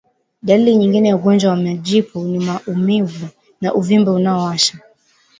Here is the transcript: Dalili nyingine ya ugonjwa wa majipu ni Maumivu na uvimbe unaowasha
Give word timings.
Dalili 0.41 0.75
nyingine 0.75 1.09
ya 1.09 1.15
ugonjwa 1.15 1.49
wa 1.51 1.55
majipu 1.57 2.23
ni 2.23 2.39
Maumivu 2.39 3.27
na 3.61 3.73
uvimbe 3.73 4.11
unaowasha 4.11 4.77